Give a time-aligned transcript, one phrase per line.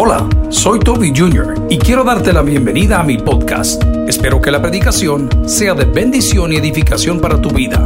[0.00, 1.66] Hola, soy Toby Jr.
[1.68, 3.82] y quiero darte la bienvenida a mi podcast.
[4.06, 7.84] Espero que la predicación sea de bendición y edificación para tu vida.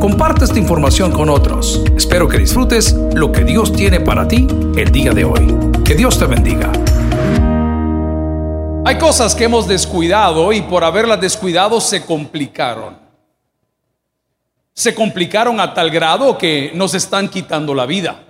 [0.00, 1.84] Comparte esta información con otros.
[1.94, 5.54] Espero que disfrutes lo que Dios tiene para ti el día de hoy.
[5.84, 6.72] Que Dios te bendiga.
[8.86, 12.96] Hay cosas que hemos descuidado y por haberlas descuidado se complicaron.
[14.72, 18.29] Se complicaron a tal grado que nos están quitando la vida.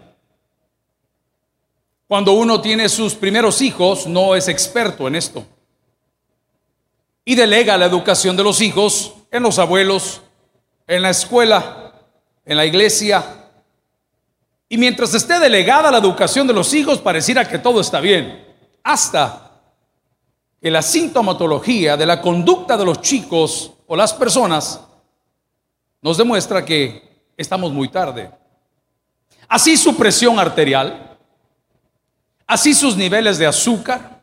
[2.11, 5.45] Cuando uno tiene sus primeros hijos, no es experto en esto.
[7.25, 10.21] Y delega la educación de los hijos en los abuelos,
[10.89, 11.93] en la escuela,
[12.45, 13.25] en la iglesia.
[14.69, 18.45] Y mientras esté delegada la educación de los hijos, pareciera que todo está bien.
[18.83, 19.53] Hasta
[20.61, 24.81] que la sintomatología de la conducta de los chicos o las personas
[26.03, 28.33] nos demuestra que estamos muy tarde.
[29.47, 31.10] Así su presión arterial,
[32.51, 34.23] así sus niveles de azúcar,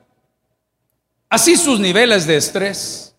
[1.29, 3.15] así sus niveles de estrés,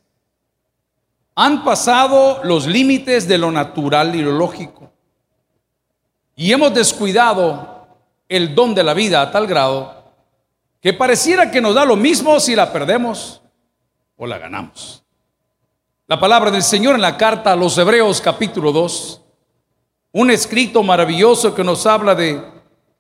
[1.34, 4.92] han pasado los límites de lo natural y lo lógico.
[6.36, 7.88] Y hemos descuidado
[8.28, 10.12] el don de la vida a tal grado
[10.78, 13.40] que pareciera que nos da lo mismo si la perdemos
[14.18, 15.02] o la ganamos.
[16.06, 19.22] La palabra del Señor en la carta a los Hebreos capítulo 2,
[20.12, 22.57] un escrito maravilloso que nos habla de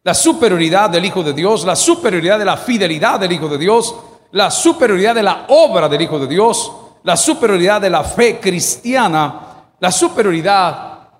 [0.08, 3.94] la superioridad del Hijo de Dios, la superioridad de la fidelidad del Hijo de Dios,
[4.30, 9.66] la superioridad de la obra del Hijo de Dios, la superioridad de la fe cristiana,
[9.78, 11.10] la superioridad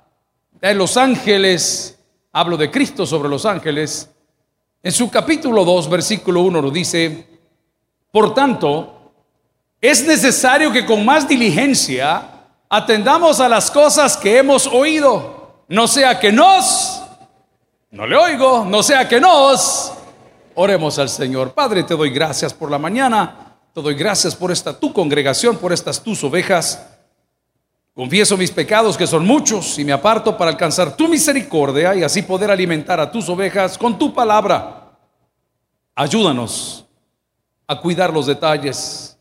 [0.59, 1.99] de los ángeles,
[2.33, 4.09] hablo de Cristo sobre los ángeles,
[4.83, 7.29] en su capítulo 2, versículo 1 nos dice,
[8.11, 9.13] por tanto,
[9.83, 12.27] es necesario que con más diligencia
[12.71, 17.03] atendamos a las cosas que hemos oído, no sea que nos
[17.91, 19.93] no le oigo, no sea que nos.
[20.55, 21.53] Oremos al Señor.
[21.53, 23.57] Padre, te doy gracias por la mañana.
[23.73, 26.85] Te doy gracias por esta tu congregación, por estas tus ovejas.
[27.95, 32.23] Confieso mis pecados que son muchos y me aparto para alcanzar tu misericordia y así
[32.23, 34.93] poder alimentar a tus ovejas con tu palabra.
[35.95, 36.85] Ayúdanos
[37.67, 39.19] a cuidar los detalles.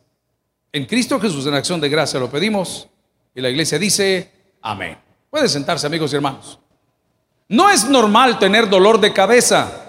[0.71, 2.87] En Cristo Jesús en acción de gracia lo pedimos
[3.33, 4.31] y la iglesia dice
[4.61, 4.97] amén.
[5.29, 6.59] Puede sentarse amigos y hermanos.
[7.49, 9.87] No es normal tener dolor de cabeza.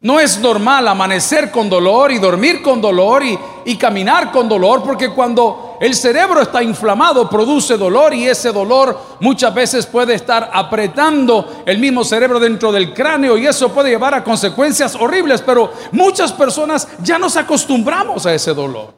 [0.00, 5.10] No es normal amanecer con dolor y dormir con dolor y, caminar con dolor, porque
[5.10, 11.62] cuando el cerebro está inflamado produce dolor y ese dolor muchas veces puede estar apretando
[11.66, 16.32] el mismo cerebro dentro del cráneo y eso puede llevar a consecuencias horribles, pero muchas
[16.32, 18.94] personas ya nos acostumbramos a ese dolor.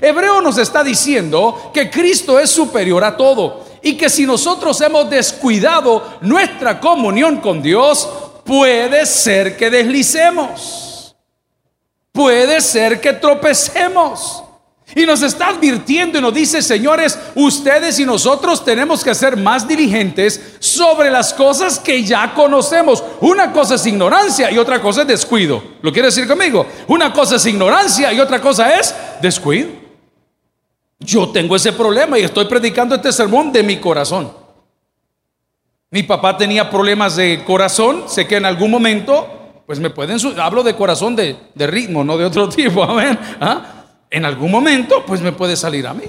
[0.00, 5.08] Hebreo nos está diciendo que Cristo es superior a todo y que si nosotros hemos
[5.10, 8.08] descuidado nuestra comunión con Dios,
[8.44, 11.14] puede ser que deslicemos.
[12.10, 14.42] Puede ser que tropecemos.
[14.94, 19.68] Y nos está advirtiendo y nos dice, señores, ustedes y nosotros tenemos que ser más
[19.68, 23.02] diligentes sobre las cosas que ya conocemos.
[23.20, 25.62] Una cosa es ignorancia y otra cosa es descuido.
[25.82, 26.66] ¿Lo quiere decir conmigo?
[26.86, 29.83] Una cosa es ignorancia y otra cosa es descuido.
[31.04, 34.32] Yo tengo ese problema y estoy predicando este sermón de mi corazón.
[35.90, 40.62] Mi papá tenía problemas de corazón, sé que en algún momento, pues me pueden, hablo
[40.62, 43.18] de corazón de, ritmo, no de otro tipo, amén.
[43.40, 43.84] ¿Ah?
[44.10, 46.04] En algún momento, pues me puede salir a mí.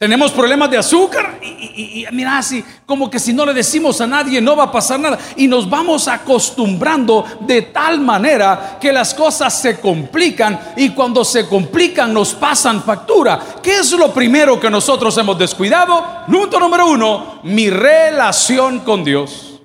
[0.00, 4.40] Tenemos problemas de azúcar y, mira, así como que si no le decimos a nadie
[4.40, 5.18] no va a pasar nada.
[5.36, 11.46] Y nos vamos acostumbrando de tal manera que las cosas se complican y cuando se
[11.46, 13.38] complican nos pasan factura.
[13.62, 16.24] ¿Qué es lo primero que nosotros hemos descuidado?
[16.26, 19.60] Punto número uno, mi relación con Dios.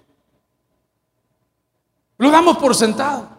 [2.17, 3.29] Lo damos por sentado.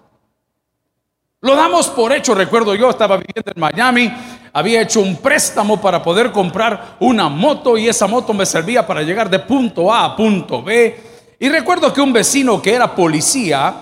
[1.42, 2.34] Lo damos por hecho.
[2.34, 4.12] Recuerdo yo estaba viviendo en Miami
[4.56, 9.02] había hecho un préstamo para poder comprar una moto y esa moto me servía para
[9.02, 10.98] llegar de punto A a punto B.
[11.38, 13.74] Y recuerdo que un vecino que era policía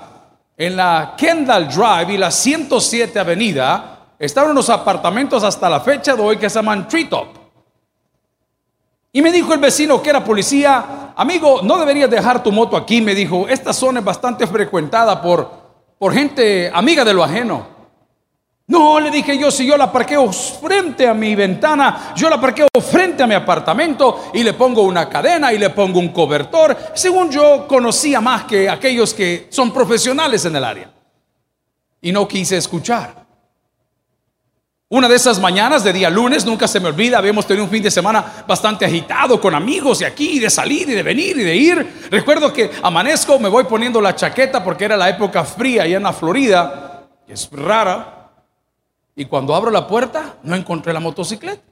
[0.56, 6.22] en la Kendall Drive y la 107 Avenida estaban unos apartamentos hasta la fecha de
[6.22, 7.28] hoy que se llaman Treetop.
[9.12, 13.00] Y me dijo el vecino que era policía, amigo, no deberías dejar tu moto aquí.
[13.00, 15.52] Me dijo, esta zona es bastante frecuentada por,
[16.00, 17.73] por gente amiga de lo ajeno.
[18.66, 22.68] No, le dije yo, si yo la parqueo frente a mi ventana, yo la parqueo
[22.80, 27.30] frente a mi apartamento y le pongo una cadena y le pongo un cobertor, según
[27.30, 30.90] yo conocía más que aquellos que son profesionales en el área.
[32.00, 33.24] Y no quise escuchar.
[34.88, 37.82] Una de esas mañanas de día lunes, nunca se me olvida, habíamos tenido un fin
[37.82, 41.56] de semana bastante agitado con amigos y aquí, de salir y de venir y de
[41.56, 42.06] ir.
[42.10, 46.02] Recuerdo que amanezco, me voy poniendo la chaqueta porque era la época fría allá en
[46.02, 46.84] la Florida
[47.26, 48.23] que es rara,
[49.16, 51.62] y cuando abro la puerta no encontré la motocicleta.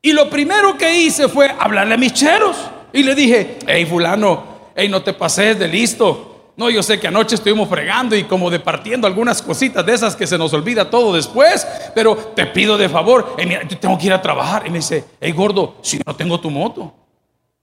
[0.00, 2.56] Y lo primero que hice fue hablarle a mis cheros.
[2.92, 4.44] Y le dije, hey fulano,
[4.76, 6.52] hey no te pases de listo.
[6.56, 10.26] No, yo sé que anoche estuvimos fregando y como departiendo algunas cositas de esas que
[10.26, 11.64] se nos olvida todo después,
[11.94, 14.66] pero te pido de favor, hey, mira, yo tengo que ir a trabajar.
[14.66, 16.92] Y me dice, hey gordo, si no tengo tu moto.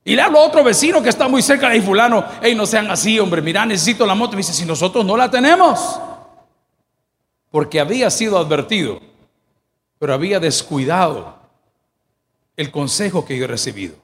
[0.05, 2.89] Y le hablo a otro vecino que está muy cerca de fulano, hey, no sean
[2.89, 4.33] así, hombre, mira, necesito la moto.
[4.33, 5.99] Y me dice, si nosotros no la tenemos.
[7.55, 8.99] Porque había sido advertido,
[9.97, 11.37] pero había descuidado
[12.57, 13.95] el consejo que yo he recibido.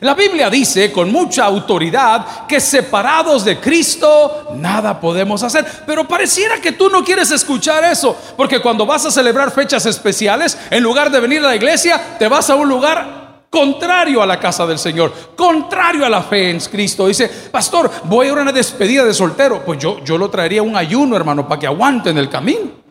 [0.00, 5.66] La Biblia dice con mucha autoridad que separados de Cristo nada podemos hacer.
[5.84, 10.56] Pero pareciera que tú no quieres escuchar eso, porque cuando vas a celebrar fechas especiales,
[10.70, 14.40] en lugar de venir a la iglesia, te vas a un lugar contrario a la
[14.40, 17.06] casa del Señor, contrario a la fe en Cristo.
[17.06, 19.62] Dice, pastor, voy a una despedida de soltero.
[19.62, 22.83] Pues yo, yo lo traería un ayuno, hermano, para que aguanten el camino.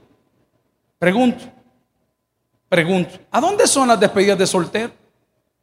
[1.04, 1.44] Pregunto,
[2.70, 4.94] pregunto, ¿a dónde son las despedidas de soltero?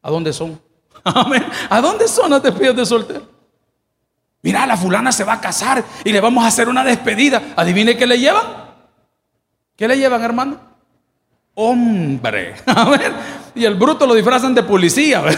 [0.02, 0.60] ¿A dónde son?
[1.02, 1.46] Amén.
[1.70, 3.26] ¿A dónde son las despedidas de soltero?
[4.42, 7.54] Mira, la fulana se va a casar y le vamos a hacer una despedida.
[7.56, 8.44] Adivine qué le llevan.
[9.76, 10.60] ¿Qué le llevan, hermano?
[11.54, 12.56] Hombre.
[12.90, 13.14] ver
[13.54, 15.24] Y el bruto lo disfrazan de policía.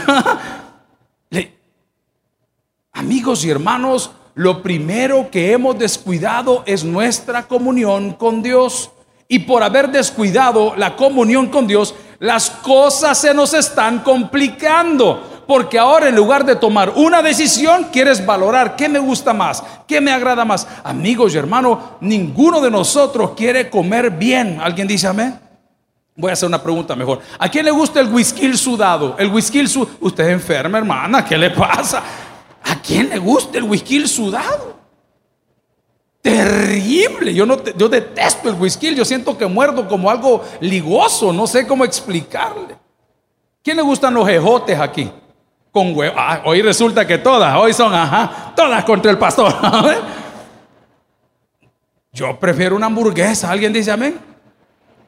[2.93, 8.91] Amigos y hermanos, lo primero que hemos descuidado es nuestra comunión con Dios.
[9.33, 15.79] Y por haber descuidado la comunión con Dios, las cosas se nos están complicando porque
[15.79, 20.13] ahora en lugar de tomar una decisión, quieres valorar qué me gusta más, qué me
[20.13, 20.69] agrada más.
[20.85, 24.61] Amigos y hermanos, ninguno de nosotros quiere comer bien.
[24.61, 25.41] ¿Alguien dice amén?
[26.15, 27.21] Voy a hacer una pregunta mejor.
[27.39, 29.17] ¿A quién le gusta el whisky sudado?
[29.19, 29.97] El whisky sudado.
[30.01, 32.03] Usted es enferma, hermana, ¿qué le pasa?
[32.65, 34.82] ¿A quién le gusta el whisky sudado?
[36.23, 37.35] Terrible.
[37.35, 38.95] Yo, no yo detesto el whisky.
[38.95, 41.33] Yo siento que muerdo como algo ligoso.
[41.33, 42.77] No sé cómo explicarle.
[43.63, 45.11] ¿Quién le gustan los ejotes aquí?
[45.73, 46.15] con huevo.
[46.17, 49.53] Ah, hoy resulta que todas, hoy son, ajá, todas contra el pastor.
[52.13, 54.21] Yo prefiero una hamburguesa, ¿alguien dice amén?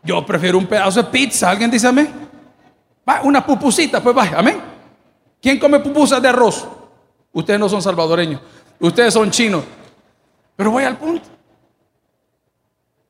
[0.03, 2.11] Yo prefiero un pedazo de pizza, ¿alguien dice amén?
[3.07, 4.59] Va, una pupusita, pues vaya, amén.
[5.41, 6.67] ¿Quién come pupusas de arroz?
[7.31, 8.41] Ustedes no son salvadoreños,
[8.81, 9.63] ustedes son chinos.
[10.57, 11.29] Pero voy al punto.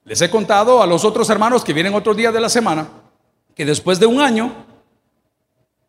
[0.05, 2.89] Les he contado a los otros hermanos que vienen otros días de la semana
[3.55, 4.53] que después de un año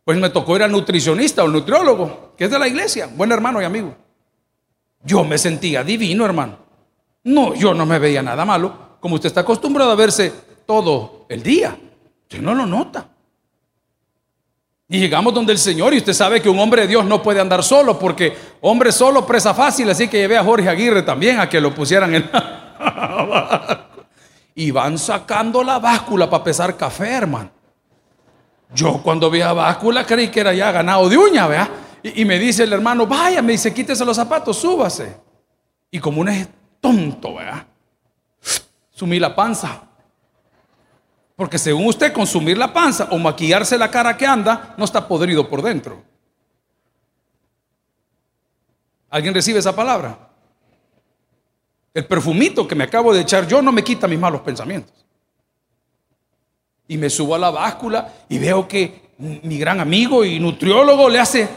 [0.05, 3.59] pues me tocó ir al nutricionista o nutriólogo, que es de la iglesia, buen hermano
[3.59, 3.95] y amigo.
[5.03, 6.59] Yo me sentía divino, hermano.
[7.23, 10.31] No, yo no me veía nada malo, como usted está acostumbrado a verse
[10.67, 11.75] todo el día.
[12.21, 13.09] Usted no lo nota.
[14.87, 17.41] Y llegamos donde el Señor y usted sabe que un hombre de Dios no puede
[17.41, 21.49] andar solo porque hombre solo presa fácil, así que llevé a Jorge Aguirre también a
[21.49, 22.29] que lo pusieran en
[24.55, 27.49] y van sacando la báscula para pesar café, hermano.
[28.73, 31.69] Yo cuando vi a báscula creí que era ya ganado de uña, ¿vea?
[32.03, 35.17] Y, me dice el hermano, vaya, me dice, quítese los zapatos, súbase.
[35.89, 36.47] Y como uno es
[36.79, 37.65] tonto, ¿vea?
[38.91, 39.81] Sumí la panza.
[41.35, 45.49] Porque según usted, consumir la panza o maquillarse la cara que anda, no está podrido
[45.49, 46.01] por dentro.
[49.09, 50.29] ¿Alguien recibe esa palabra?
[51.93, 55.05] El perfumito que me acabo de echar yo no me quita mis malos pensamientos.
[56.88, 61.19] Y me subo a la báscula y veo que mi gran amigo y nutriólogo le
[61.19, 61.50] hace...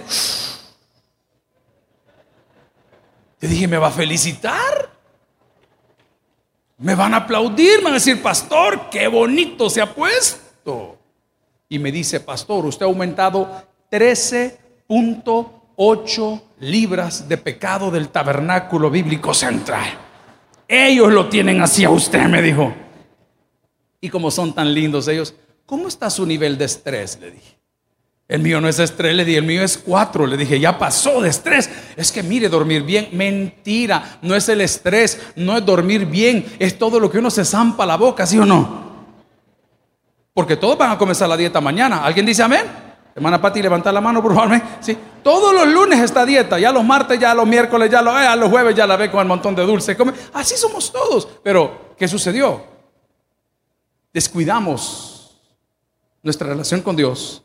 [3.41, 4.98] Yo dije, ¿me va a felicitar?
[6.79, 10.97] Me van a aplaudir, me van a decir, pastor, qué bonito se ha puesto.
[11.69, 19.89] Y me dice, pastor, usted ha aumentado 13.8 libras de pecado del tabernáculo bíblico central.
[20.69, 22.73] Ellos lo tienen así a usted, me dijo.
[24.01, 25.35] Y como son tan lindos ellos,
[25.67, 27.19] ¿cómo está su nivel de estrés?
[27.21, 27.58] Le dije.
[28.29, 30.27] El mío no es estrés, le dije, el mío es cuatro.
[30.27, 31.69] Le dije, ya pasó de estrés.
[31.97, 34.19] Es que mire, dormir bien, mentira.
[34.23, 37.87] No es el estrés, no es dormir bien, es todo lo que uno se zampa
[37.87, 38.87] la boca, ¿sí o no?
[40.35, 42.05] Porque todos van a comenzar la dieta mañana.
[42.05, 42.67] ¿Alguien dice amén?
[43.17, 44.61] Hermana Pati, levanta la mano, por favor.
[44.81, 44.97] Sí.
[45.23, 48.51] Todos los lunes esta dieta, ya los martes, ya los miércoles, ya los, eh, los
[48.51, 49.97] jueves ya la ve con el montón de dulce.
[50.35, 51.27] Así somos todos.
[51.43, 52.79] Pero, ¿qué sucedió?
[54.13, 55.39] descuidamos
[56.23, 57.45] nuestra relación con Dios,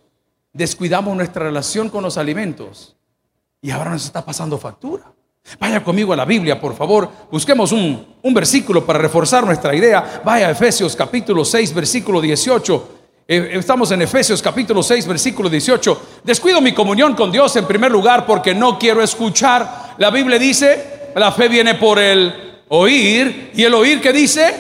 [0.54, 2.96] descuidamos nuestra relación con los alimentos
[3.62, 5.04] y ahora nos está pasando factura.
[5.60, 7.10] Vaya conmigo a la Biblia, por favor.
[7.30, 10.22] Busquemos un, un versículo para reforzar nuestra idea.
[10.24, 12.90] Vaya a Efesios capítulo 6, versículo 18.
[13.28, 16.02] Eh, estamos en Efesios capítulo 6, versículo 18.
[16.24, 19.96] Descuido mi comunión con Dios en primer lugar porque no quiero escuchar.
[19.98, 23.52] La Biblia dice, la fe viene por el oír.
[23.54, 24.54] ¿Y el oír qué dice?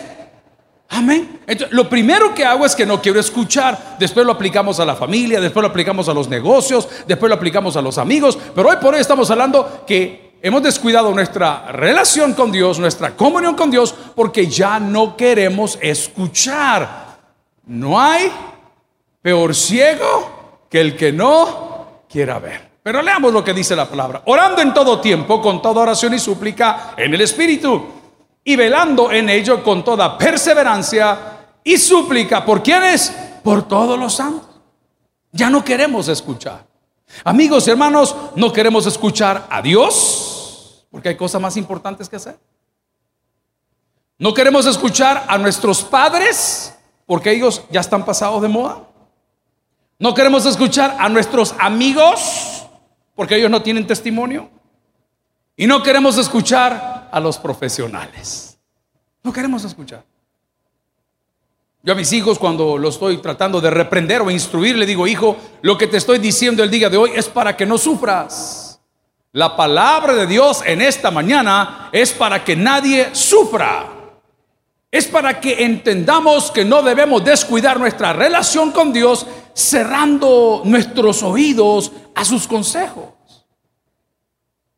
[0.89, 1.32] Amén.
[1.71, 3.97] Lo primero que hago es que no quiero escuchar.
[3.99, 7.75] Después lo aplicamos a la familia, después lo aplicamos a los negocios, después lo aplicamos
[7.75, 8.37] a los amigos.
[8.55, 13.55] Pero hoy por hoy estamos hablando que hemos descuidado nuestra relación con Dios, nuestra comunión
[13.55, 17.17] con Dios, porque ya no queremos escuchar.
[17.65, 18.31] No hay
[19.21, 22.73] peor ciego que el que no quiera ver.
[22.83, 24.21] Pero leamos lo que dice la palabra.
[24.25, 27.85] Orando en todo tiempo, con toda oración y súplica en el Espíritu
[28.43, 31.32] y velando en ello con toda perseverancia
[31.63, 32.45] y súplica.
[32.45, 33.11] ¿Por quiénes?
[33.43, 34.49] Por todos los santos.
[35.31, 36.65] Ya no queremos escuchar.
[37.23, 42.39] Amigos y hermanos, no queremos escuchar a Dios, porque hay cosas más importantes que hacer.
[44.17, 48.87] No queremos escuchar a nuestros padres, porque ellos ya están pasados de moda.
[49.99, 52.65] No queremos escuchar a nuestros amigos,
[53.15, 54.49] porque ellos no tienen testimonio.
[55.55, 58.57] Y no queremos escuchar a los profesionales.
[59.21, 60.03] No queremos escuchar.
[61.85, 65.35] Yo a mis hijos cuando los estoy tratando de reprender o instruir, le digo, hijo,
[65.61, 68.79] lo que te estoy diciendo el día de hoy es para que no sufras.
[69.33, 73.89] La palabra de Dios en esta mañana es para que nadie sufra.
[74.89, 81.91] Es para que entendamos que no debemos descuidar nuestra relación con Dios cerrando nuestros oídos
[82.15, 83.09] a sus consejos.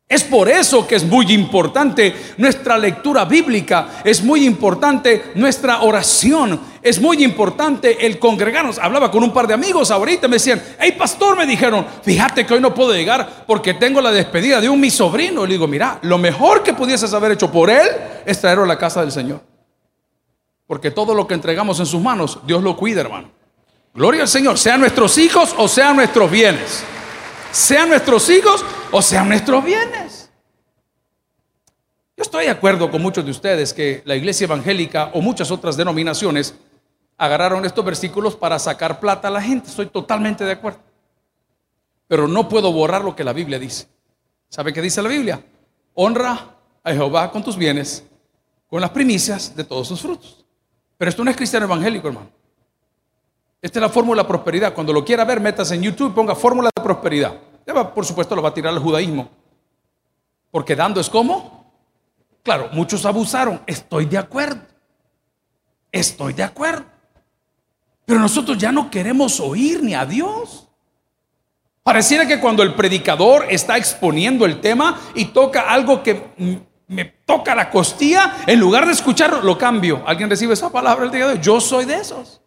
[0.08, 6.60] Es por eso que es muy importante nuestra lectura bíblica, es muy importante nuestra oración,
[6.80, 8.78] es muy importante el congregarnos.
[8.78, 12.54] Hablaba con un par de amigos ahorita, me decían, hey pastor, me dijeron, fíjate que
[12.54, 15.44] hoy no puedo llegar porque tengo la despedida de un mi sobrino.
[15.44, 17.88] Y le digo, mira, lo mejor que pudieses haber hecho por él
[18.24, 19.40] es traerlo a la casa del Señor.
[20.68, 23.32] Porque todo lo que entregamos en sus manos, Dios lo cuida, hermano.
[23.92, 26.84] Gloria al Señor, sean nuestros hijos o sean nuestros bienes
[27.56, 30.30] sean nuestros hijos o sean nuestros bienes.
[32.14, 35.76] Yo estoy de acuerdo con muchos de ustedes que la iglesia evangélica o muchas otras
[35.76, 36.54] denominaciones
[37.16, 39.70] agarraron estos versículos para sacar plata a la gente.
[39.70, 40.80] Estoy totalmente de acuerdo.
[42.06, 43.88] Pero no puedo borrar lo que la Biblia dice.
[44.50, 45.42] ¿Sabe qué dice la Biblia?
[45.94, 48.04] Honra a Jehová con tus bienes,
[48.68, 50.44] con las primicias de todos sus frutos.
[50.98, 52.30] Pero esto no es cristiano evangélico, hermano.
[53.60, 54.74] Esta es la fórmula de prosperidad.
[54.74, 57.34] Cuando lo quiera ver, metas en YouTube y ponga fórmula de prosperidad.
[57.66, 59.28] Por supuesto, lo va a tirar el judaísmo.
[60.50, 61.72] Porque dando es como.
[62.42, 63.60] Claro, muchos abusaron.
[63.66, 64.60] Estoy de acuerdo.
[65.90, 66.84] Estoy de acuerdo.
[68.04, 70.68] Pero nosotros ya no queremos oír ni a Dios.
[71.82, 77.54] Pareciera que cuando el predicador está exponiendo el tema y toca algo que me toca
[77.54, 80.02] la costilla, en lugar de escucharlo, lo cambio.
[80.06, 81.40] ¿Alguien recibe esa palabra el día de?
[81.40, 82.40] Yo soy de esos.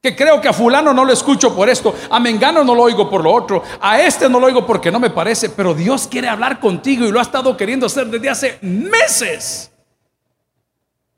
[0.00, 3.10] Que creo que a fulano no lo escucho por esto, a Mengano no lo oigo
[3.10, 6.28] por lo otro, a este no lo oigo porque no me parece, pero Dios quiere
[6.28, 9.72] hablar contigo y lo ha estado queriendo hacer desde hace meses.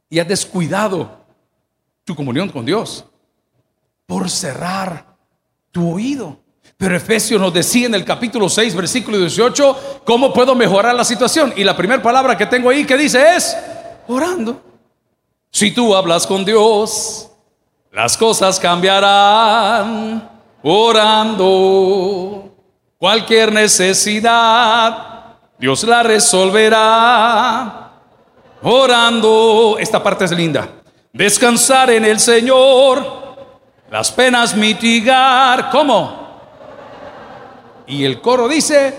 [0.08, 1.20] Y has descuidado
[2.04, 3.04] tu comunión con Dios
[4.06, 5.16] por cerrar
[5.70, 6.40] tu oído.
[6.76, 11.52] Pero Efesios nos decía en el capítulo 6, versículo 18, ¿cómo puedo mejorar la situación?
[11.56, 13.56] Y la primera palabra que tengo ahí que dice es,
[14.08, 14.62] orando.
[15.50, 17.29] Si tú hablas con Dios,
[17.92, 20.28] las cosas cambiarán
[20.62, 22.46] orando.
[22.98, 27.92] Cualquier necesidad, Dios la resolverá
[28.62, 29.76] orando.
[29.78, 30.68] Esta parte es linda.
[31.12, 33.36] Descansar en el Señor,
[33.90, 35.70] las penas mitigar.
[35.70, 36.20] ¿Cómo?
[37.86, 38.94] Y el coro dice,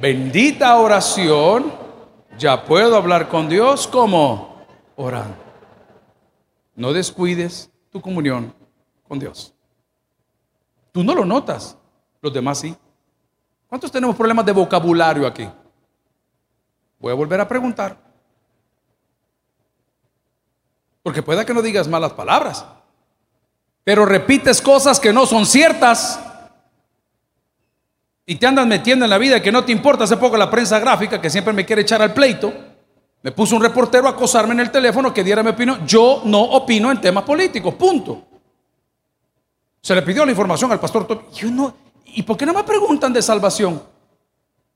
[0.00, 1.72] bendita oración,
[2.36, 4.56] ya puedo hablar con Dios como
[4.96, 5.36] orando.
[6.74, 8.52] No descuides tu comunión
[9.06, 9.54] con Dios.
[10.90, 11.78] Tú no lo notas,
[12.20, 12.76] los demás sí.
[13.68, 15.48] ¿Cuántos tenemos problemas de vocabulario aquí?
[16.98, 17.96] Voy a volver a preguntar.
[21.04, 22.66] Porque pueda que no digas malas palabras,
[23.84, 26.18] pero repites cosas que no son ciertas
[28.26, 30.02] y te andas metiendo en la vida que no te importa.
[30.02, 32.52] Hace poco la prensa gráfica, que siempre me quiere echar al pleito,
[33.24, 35.86] me puso un reportero a acosarme en el teléfono que diera mi opinión.
[35.86, 38.22] Yo no opino en temas políticos, punto.
[39.80, 43.14] Se le pidió la información al pastor Yo no, ¿Y por qué no me preguntan
[43.14, 43.82] de salvación?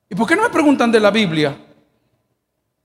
[0.08, 1.58] ¿Y por qué no me preguntan de la Biblia?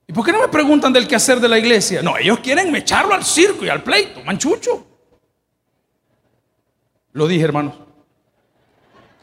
[0.05, 2.01] ¿Y por qué no me preguntan del quehacer de la iglesia?
[2.01, 4.86] No, ellos quieren echarlo al circo y al pleito, manchucho.
[7.13, 7.75] Lo dije, hermanos.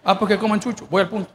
[0.02, 1.30] Ah, porque como manchucho, voy al punto.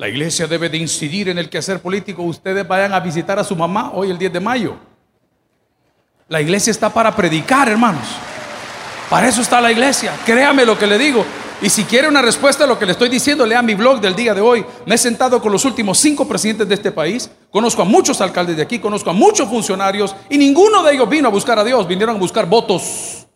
[0.00, 2.22] La iglesia debe de incidir en el quehacer político.
[2.22, 4.76] Ustedes vayan a visitar a su mamá hoy el 10 de mayo.
[6.26, 8.06] La iglesia está para predicar, hermanos.
[9.10, 10.18] Para eso está la iglesia.
[10.24, 11.22] Créame lo que le digo.
[11.60, 14.14] Y si quiere una respuesta a lo que le estoy diciendo, lea mi blog del
[14.16, 14.64] día de hoy.
[14.86, 18.56] Me he sentado con los últimos cinco presidentes de este país, Conozco a muchos alcaldes
[18.56, 21.86] de aquí, conozco a muchos funcionarios y ninguno de ellos vino a buscar a Dios,
[21.86, 23.26] vinieron a buscar votos.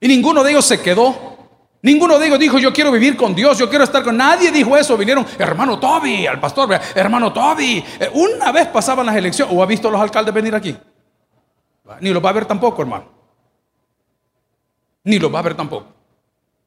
[0.00, 1.34] Y ninguno de ellos se quedó.
[1.84, 4.16] Ninguno de ellos dijo, yo quiero vivir con Dios, yo quiero estar con...
[4.16, 4.96] Nadie dijo eso.
[4.96, 7.84] Vinieron, hermano Toby, al pastor, hermano Toby.
[8.00, 10.74] Eh, una vez pasaban las elecciones, ¿o ha visto a los alcaldes venir aquí?
[12.00, 13.04] Ni los va a ver tampoco, hermano.
[15.02, 15.88] Ni los va a ver tampoco.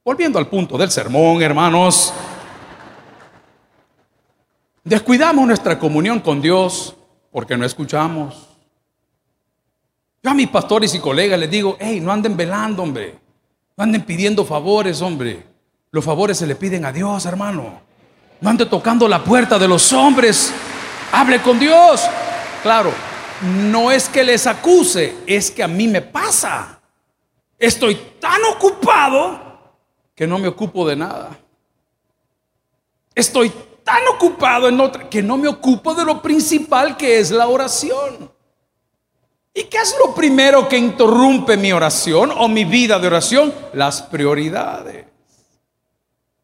[0.05, 2.13] Volviendo al punto del sermón, hermanos.
[4.83, 6.95] Descuidamos nuestra comunión con Dios
[7.31, 8.49] porque no escuchamos.
[10.21, 13.26] Yo a mis pastores y colegas les digo, hey, no anden velando, hombre.
[13.77, 15.45] No anden pidiendo favores, hombre.
[15.91, 17.79] Los favores se le piden a Dios, hermano.
[18.41, 20.51] No ande tocando la puerta de los hombres.
[21.11, 22.01] Hable con Dios.
[22.63, 22.91] Claro,
[23.43, 26.79] no es que les acuse, es que a mí me pasa.
[27.59, 29.39] Estoy tan ocupado
[30.15, 31.37] que no me ocupo de nada.
[33.13, 33.53] Estoy
[33.83, 38.31] tan ocupado en otra que no me ocupo de lo principal que es la oración.
[39.57, 43.51] ¿Y qué es lo primero que interrumpe mi oración o mi vida de oración?
[43.73, 45.07] Las prioridades.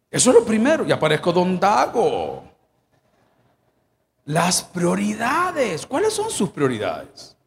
[0.09, 0.83] Eso es lo primero.
[0.83, 2.43] Y aparezco don Dago.
[4.25, 5.85] Las prioridades.
[5.85, 7.37] ¿Cuáles son sus prioridades?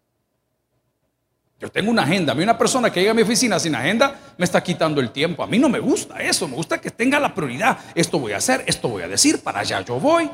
[1.59, 2.31] Yo tengo una agenda.
[2.31, 5.11] A mí una persona que llega a mi oficina sin agenda me está quitando el
[5.11, 5.43] tiempo.
[5.43, 6.47] A mí no me gusta eso.
[6.47, 7.77] Me gusta que tenga la prioridad.
[7.93, 10.31] Esto voy a hacer, esto voy a decir, para allá yo voy.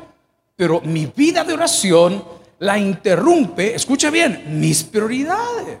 [0.55, 2.23] Pero mi vida de oración
[2.63, 5.79] la interrumpe, escuche bien, mis prioridades.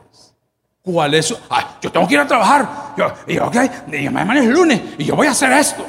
[0.81, 1.33] ¿Cuál es?
[1.49, 2.93] Ay, yo tengo que ir a trabajar.
[2.97, 3.55] Yo, y ok,
[3.87, 5.85] y mañana es lunes y yo voy a hacer esto.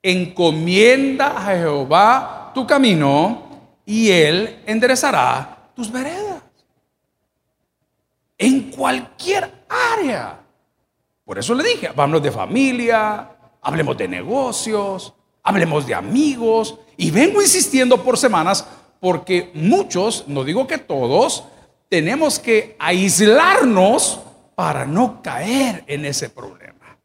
[0.00, 6.42] Encomienda a Jehová tu camino y él enderezará tus veredas
[8.38, 10.38] en cualquier área.
[11.24, 13.28] Por eso le dije, hablemos de familia,
[13.60, 16.78] hablemos de negocios, hablemos de amigos.
[16.96, 18.64] Y vengo insistiendo por semanas
[19.06, 21.44] porque muchos, no digo que todos,
[21.88, 24.18] tenemos que aislarnos
[24.56, 26.98] para no caer en ese problema.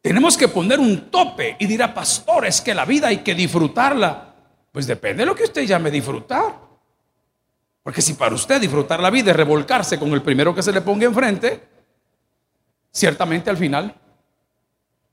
[0.00, 4.34] Tenemos que poner un tope y dirá, pastor, es que la vida hay que disfrutarla.
[4.72, 6.58] Pues depende de lo que usted llame disfrutar.
[7.84, 10.80] Porque si para usted disfrutar la vida es revolcarse con el primero que se le
[10.80, 11.68] ponga enfrente,
[12.90, 13.94] ciertamente al final,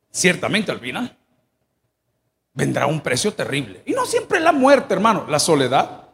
[0.10, 1.19] ciertamente al final,
[2.60, 3.82] vendrá un precio terrible.
[3.86, 6.10] Y no siempre la muerte, hermano, la soledad,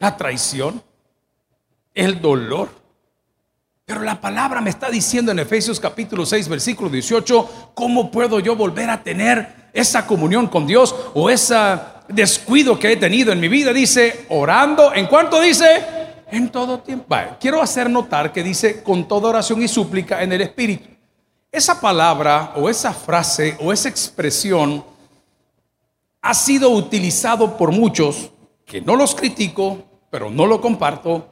[0.00, 0.82] la traición,
[1.94, 2.70] el dolor.
[3.84, 8.56] Pero la palabra me está diciendo en Efesios capítulo 6, versículo 18, ¿cómo puedo yo
[8.56, 13.46] volver a tener esa comunión con Dios o esa descuido que he tenido en mi
[13.46, 15.84] vida, dice, orando, ¿en cuánto dice?
[16.32, 17.14] En todo tiempo.
[17.38, 20.93] quiero hacer notar que dice con toda oración y súplica en el Espíritu.
[21.54, 24.84] Esa palabra o esa frase o esa expresión
[26.20, 28.32] ha sido utilizado por muchos,
[28.66, 29.78] que no los critico,
[30.10, 31.30] pero no lo comparto.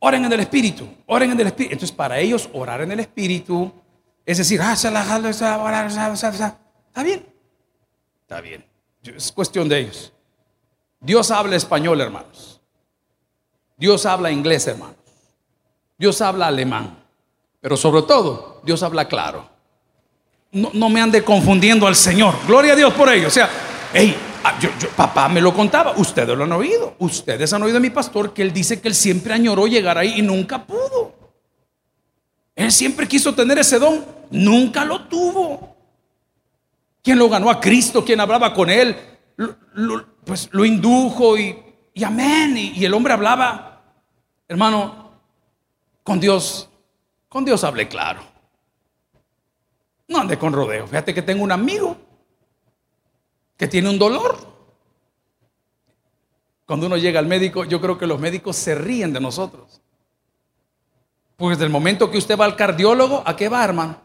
[0.00, 1.72] Oren en el Espíritu, oren en el Espíritu.
[1.72, 3.72] Entonces, para ellos, orar en el Espíritu
[4.26, 5.02] es decir, está
[7.02, 7.26] bien,
[8.20, 8.62] está bien.
[9.04, 10.12] Es cuestión de ellos.
[11.00, 12.60] Dios habla español, hermanos.
[13.78, 14.96] Dios habla inglés, hermanos.
[15.96, 17.05] Dios habla alemán.
[17.66, 19.44] Pero sobre todo, Dios habla claro.
[20.52, 22.36] No, me ande confundiendo al Señor.
[22.46, 23.26] Gloria a Dios por ello.
[23.26, 23.50] O sea,
[23.92, 25.92] hey, ah, yo, papá me lo contaba.
[25.96, 26.94] Ustedes lo han oído.
[27.00, 30.14] Ustedes han oído de mi pastor que él dice que él siempre añoró llegar ahí
[30.16, 31.12] y nunca pudo.
[32.54, 34.04] Él siempre quiso tener ese don.
[34.30, 35.76] Nunca lo tuvo.
[37.02, 38.04] ¿Quién lo ganó a Cristo?
[38.04, 38.96] ¿Quién hablaba con él?
[40.24, 41.58] pues lo indujo y,
[42.04, 42.56] amén.
[42.56, 43.82] Y, el hombre hablaba,
[44.46, 45.10] hermano,
[46.04, 46.70] con Dios,
[47.36, 48.22] con Dios hable claro.
[50.08, 50.86] No ande con rodeo.
[50.86, 51.94] Fíjate que tengo un amigo
[53.58, 54.38] que tiene un dolor.
[56.64, 59.82] Cuando uno llega al médico, yo creo que los médicos se ríen de nosotros.
[61.36, 64.00] Pues desde el momento que usted va al cardiólogo, ¿a qué va, hermano?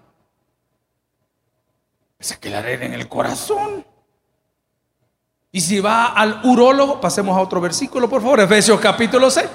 [2.19, 3.85] Se que la en el corazón.
[5.53, 9.47] Y si va al urólogo, pasemos a otro versículo, por favor, Efesios capítulo 6.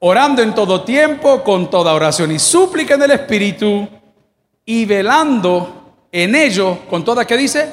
[0.00, 3.88] Orando en todo tiempo, con toda oración y súplica en el Espíritu,
[4.64, 7.72] y velando en ello, con toda que dice,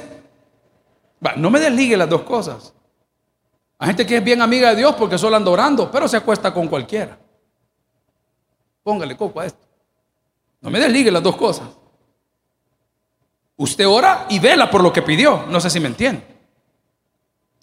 [1.37, 2.73] no me desligue las dos cosas.
[3.79, 6.53] Hay gente que es bien amiga de Dios porque solo anda orando, pero se acuesta
[6.53, 7.17] con cualquiera.
[8.83, 9.65] Póngale coco a esto.
[10.61, 11.67] No me desligue las dos cosas.
[13.57, 15.45] Usted ora y vela por lo que pidió.
[15.47, 16.32] No sé si me entiende.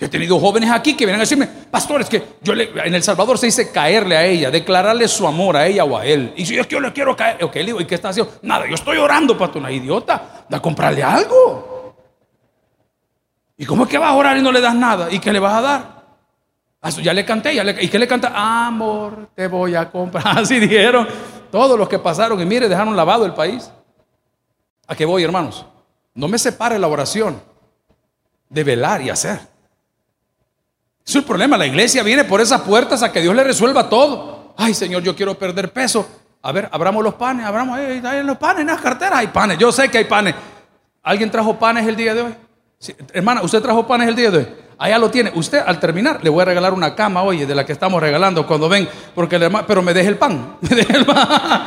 [0.00, 3.36] He tenido jóvenes aquí que vienen a decirme, pastores, que yo le, en El Salvador
[3.36, 6.32] se dice caerle a ella, declararle su amor a ella o a él.
[6.36, 8.32] Y si yo, yo le quiero caer, ok, le digo, ¿y qué está haciendo?
[8.40, 11.94] Nada, yo estoy orando, pastor, una idiota, da comprarle algo.
[13.58, 15.12] ¿Y cómo es que vas a orar y no le das nada?
[15.12, 16.00] ¿Y qué le vas a dar?
[16.80, 18.32] Ah, Ya le canté, ¿y qué le canta?
[18.34, 20.24] Amor, te voy a comprar.
[20.38, 21.06] Así dijeron
[21.50, 23.70] todos los que pasaron y mire, dejaron lavado el país.
[24.86, 25.66] ¿A qué voy, hermanos?
[26.14, 27.38] No me separe la oración
[28.48, 29.49] de velar y hacer.
[31.10, 31.58] Es el problema.
[31.58, 34.54] La iglesia viene por esas puertas a que Dios le resuelva todo.
[34.56, 36.08] Ay, Señor, yo quiero perder peso.
[36.40, 39.58] A ver, abramos los panes, abramos ahí, ahí los panes, en las carteras hay panes.
[39.58, 40.36] Yo sé que hay panes.
[41.02, 42.34] ¿Alguien trajo panes el día de hoy?
[43.12, 44.48] Hermana, ¿usted trajo panes el día de hoy?
[44.78, 45.32] Allá lo tiene.
[45.34, 48.46] Usted al terminar le voy a regalar una cama, oye, de la que estamos regalando
[48.46, 50.58] cuando ven, porque el hermano, pero me deje el pan.
[50.60, 51.66] Me deje el pan.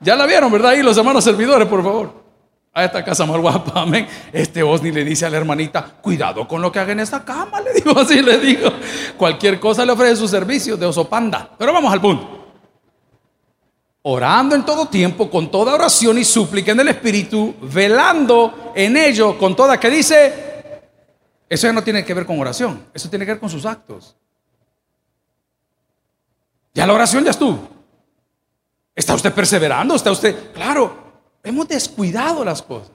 [0.00, 0.72] Ya la vieron, ¿verdad?
[0.72, 2.25] Ahí los hermanos servidores, por favor.
[2.76, 4.06] A esta casa más guapa, amén.
[4.30, 7.58] Este Osni le dice a la hermanita, cuidado con lo que haga en esta cama,
[7.62, 8.70] le digo así, le digo.
[9.16, 11.52] Cualquier cosa le ofrece su servicio de oso panda.
[11.56, 12.52] Pero vamos al punto.
[14.02, 19.38] Orando en todo tiempo, con toda oración y súplica en el Espíritu, velando en ello
[19.38, 20.34] con toda que dice,
[21.48, 24.14] eso ya no tiene que ver con oración, eso tiene que ver con sus actos.
[26.74, 27.58] Ya la oración ya estuvo.
[28.94, 29.94] ¿Está usted perseverando?
[29.94, 30.52] ¿Está usted?
[30.52, 31.05] Claro,
[31.46, 32.90] hemos descuidado las cosas.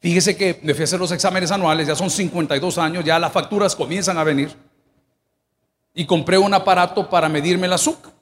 [0.00, 3.30] Fíjese que me fui a hacer los exámenes anuales, ya son 52 años, ya las
[3.30, 4.54] facturas comienzan a venir.
[5.92, 8.12] Y compré un aparato para medirme el azúcar.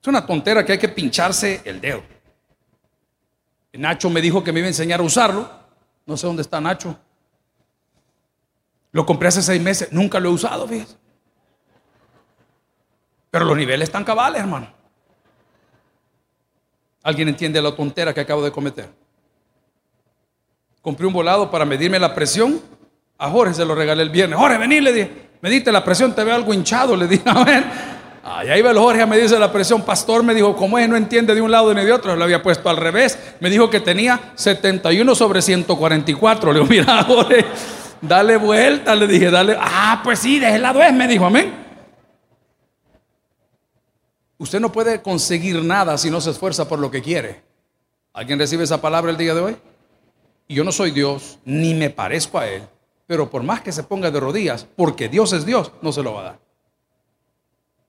[0.00, 2.02] Es una tontera que hay que pincharse el dedo.
[3.72, 5.48] Nacho me dijo que me iba a enseñar a usarlo.
[6.04, 6.98] No sé dónde está Nacho.
[8.92, 10.96] Lo compré hace seis meses, nunca lo he usado, fíjese.
[13.30, 14.77] Pero los niveles están cabales, hermano.
[17.08, 18.86] ¿Alguien entiende la tontera que acabo de cometer?
[20.82, 22.60] Compré un volado para medirme la presión.
[23.16, 24.38] A Jorge se lo regalé el viernes.
[24.38, 25.10] Jorge, vení, le dije.
[25.40, 27.22] Medite la presión, te veo algo hinchado, le dije.
[27.24, 27.64] A ver.
[28.22, 29.80] Allá iba el Jorge a medirse la presión.
[29.86, 30.86] Pastor me dijo, ¿cómo es?
[30.86, 32.14] No entiende de un lado ni de otro.
[32.14, 33.18] Lo había puesto al revés.
[33.40, 36.52] Me dijo que tenía 71 sobre 144.
[36.52, 37.46] Le digo, mira, Jorge,
[38.02, 38.94] dale vuelta.
[38.94, 39.56] Le dije, dale.
[39.58, 41.67] Ah, pues sí, de ese lado es, me dijo, amén.
[44.38, 47.42] Usted no puede conseguir nada si no se esfuerza por lo que quiere.
[48.12, 49.56] ¿Alguien recibe esa palabra el día de hoy?
[50.48, 52.62] Yo no soy Dios, ni me parezco a Él,
[53.06, 56.14] pero por más que se ponga de rodillas, porque Dios es Dios, no se lo
[56.14, 56.38] va a dar.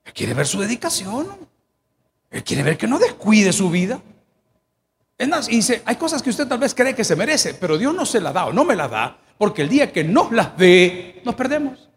[0.04, 1.28] Él quiere ver su dedicación.
[2.30, 4.00] Él quiere ver que no descuide su vida.
[5.18, 8.06] Y dice, hay cosas que usted tal vez cree que se merece, pero Dios no
[8.06, 11.20] se la da o no me la da, porque el día que nos las dé,
[11.24, 11.88] nos perdemos.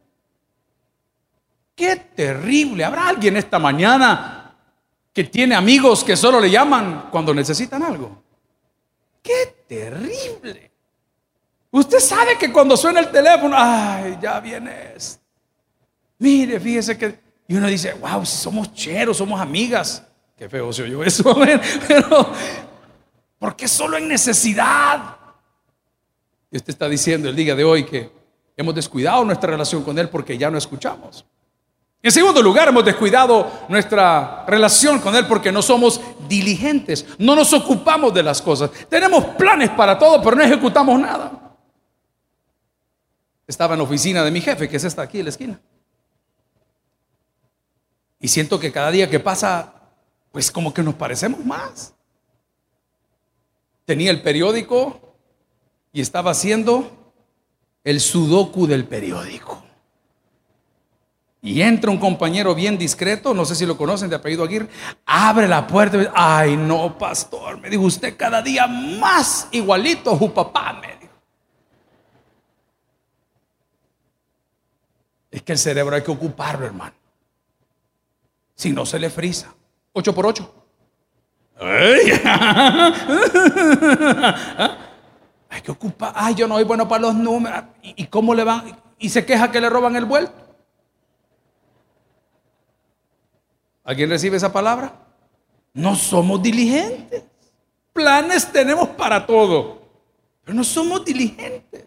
[1.76, 2.84] Qué terrible.
[2.84, 4.33] ¿Habrá alguien esta mañana
[5.14, 8.24] que tiene amigos que solo le llaman cuando necesitan algo?
[9.22, 10.72] Qué terrible.
[11.72, 15.20] Usted sabe que cuando suena el teléfono, ay, ya vienes.
[16.20, 17.20] Mire, fíjese que.
[17.48, 20.04] Y uno dice, wow, si somos cheros, somos amigas.
[20.38, 21.36] Qué feo se oyó eso,
[21.88, 22.32] pero
[23.38, 25.18] ¿por qué solo en necesidad?
[26.52, 28.12] Y usted está diciendo el día de hoy que
[28.58, 31.26] hemos descuidado nuestra relación con Él porque ya no escuchamos.
[32.06, 37.54] En segundo lugar, hemos descuidado nuestra relación con Él porque no somos diligentes, no nos
[37.54, 38.70] ocupamos de las cosas.
[38.90, 41.56] Tenemos planes para todo, pero no ejecutamos nada.
[43.48, 45.62] Estaba en la oficina de mi jefe, que es esta aquí en la esquina.
[48.20, 49.74] Y siento que cada día que pasa,
[50.34, 51.94] pues como que nos parecemos más.
[53.86, 55.16] Tenía el periódico
[55.94, 57.14] y estaba haciendo
[57.86, 59.64] el sudoku del periódico.
[61.46, 64.70] Y entra un compañero bien discreto, no sé si lo conocen, de apellido Aguirre,
[65.06, 70.18] abre la puerta y dice, ay no, pastor, me dijo usted cada día más igualito
[70.18, 71.14] su papá, me dijo.
[75.30, 76.96] Es que el cerebro hay que ocuparlo, hermano.
[78.56, 79.54] Si no se le frisa.
[79.92, 80.50] Ocho por ocho.
[85.50, 86.14] Hay que ocupar.
[86.16, 87.64] Ay, yo no soy bueno para los números.
[87.82, 88.78] ¿Y, y cómo le van?
[88.98, 90.43] Y se queja que le roban el vuelto.
[93.84, 94.94] ¿Alguien recibe esa palabra?
[95.74, 97.24] No somos diligentes.
[97.92, 99.82] Planes tenemos para todo,
[100.44, 101.86] pero no somos diligentes.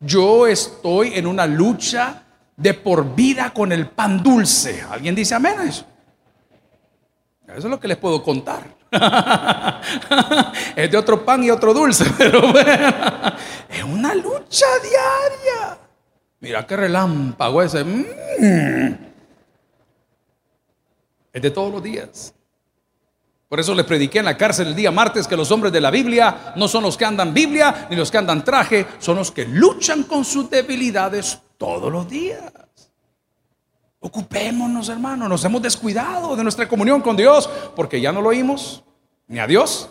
[0.00, 2.22] Yo estoy en una lucha
[2.56, 4.82] de por vida con el pan dulce.
[4.88, 5.84] ¿Alguien dice amén a eso?
[7.46, 8.64] Eso es lo que les puedo contar.
[10.76, 12.94] es de otro pan y otro dulce, pero bueno,
[13.68, 15.78] es una lucha diaria.
[16.40, 17.84] Mira qué relámpago ese.
[17.84, 19.07] Mm.
[21.32, 22.34] Es de todos los días.
[23.48, 25.90] Por eso les prediqué en la cárcel el día martes que los hombres de la
[25.90, 29.46] Biblia no son los que andan Biblia ni los que andan traje, son los que
[29.46, 32.52] luchan con sus debilidades todos los días.
[34.00, 38.84] Ocupémonos, hermanos, nos hemos descuidado de nuestra comunión con Dios porque ya no lo oímos
[39.26, 39.88] ni a Dios,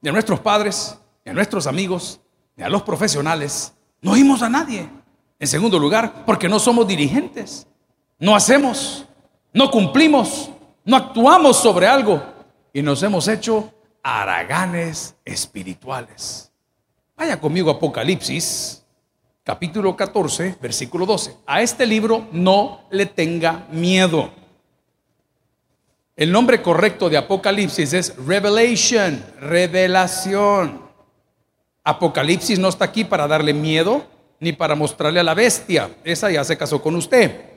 [0.00, 2.20] ni a nuestros padres, ni a nuestros amigos,
[2.56, 3.74] ni a los profesionales.
[4.00, 4.88] No oímos a nadie.
[5.38, 7.66] En segundo lugar, porque no somos dirigentes.
[8.18, 9.04] no hacemos,
[9.52, 10.50] no cumplimos,
[10.86, 12.22] no actuamos sobre algo
[12.72, 16.52] y nos hemos hecho haraganes espirituales.
[17.16, 18.84] Vaya conmigo Apocalipsis,
[19.42, 21.38] capítulo 14, versículo 12.
[21.44, 24.30] A este libro no le tenga miedo.
[26.14, 30.82] El nombre correcto de Apocalipsis es Revelation, revelación.
[31.82, 34.06] Apocalipsis no está aquí para darle miedo
[34.38, 35.90] ni para mostrarle a la bestia.
[36.04, 37.55] Esa ya se casó con usted.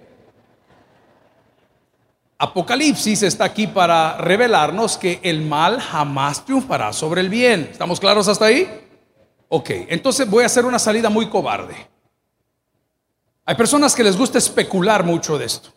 [2.42, 7.68] Apocalipsis está aquí para revelarnos que el mal jamás triunfará sobre el bien.
[7.70, 8.66] ¿Estamos claros hasta ahí?
[9.50, 11.76] Ok, entonces voy a hacer una salida muy cobarde.
[13.44, 15.72] Hay personas que les gusta especular mucho de esto.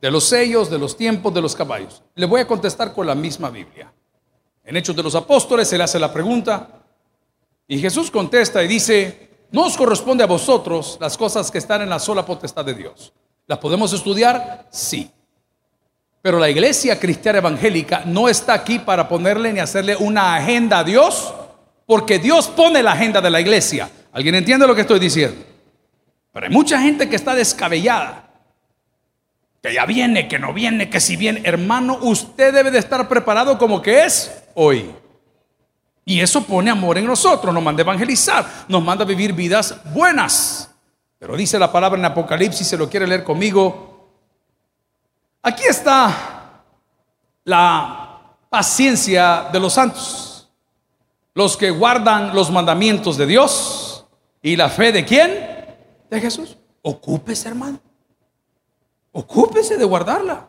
[0.00, 2.02] De los sellos, de los tiempos, de los caballos.
[2.16, 3.92] Le voy a contestar con la misma Biblia.
[4.64, 6.82] En Hechos de los Apóstoles se le hace la pregunta
[7.68, 11.90] y Jesús contesta y dice, no os corresponde a vosotros las cosas que están en
[11.90, 13.12] la sola potestad de Dios
[13.46, 14.66] ¿Las podemos estudiar?
[14.70, 15.10] Sí.
[16.22, 20.84] Pero la iglesia cristiana evangélica no está aquí para ponerle ni hacerle una agenda a
[20.84, 21.34] Dios,
[21.86, 23.90] porque Dios pone la agenda de la iglesia.
[24.12, 25.44] ¿Alguien entiende lo que estoy diciendo?
[26.32, 28.24] Pero hay mucha gente que está descabellada.
[29.62, 31.42] Que ya viene, que no viene, que si viene.
[31.44, 34.90] Hermano, usted debe de estar preparado como que es hoy.
[36.06, 39.76] Y eso pone amor en nosotros, nos manda a evangelizar, nos manda a vivir vidas
[39.92, 40.73] buenas.
[41.24, 44.10] Pero dice la palabra en Apocalipsis, se lo quiere leer conmigo.
[45.40, 46.62] Aquí está
[47.44, 50.50] la paciencia de los santos,
[51.32, 54.04] los que guardan los mandamientos de Dios
[54.42, 55.32] y la fe de quién?
[56.10, 56.58] De Jesús.
[56.82, 57.80] Ocúpese, hermano.
[59.12, 60.46] Ocúpese de guardarla.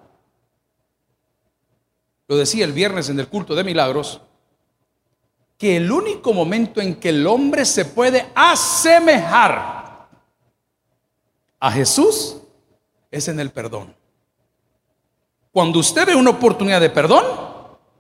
[2.27, 4.19] Lo decía el viernes en el culto de milagros,
[5.57, 9.84] que el único momento en que el hombre se puede asemejar
[11.65, 12.38] a Jesús
[13.10, 13.95] es en el perdón.
[15.51, 17.25] Cuando usted ve una oportunidad de perdón,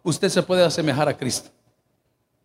[0.03, 1.49] usted se puede asemejar a Cristo.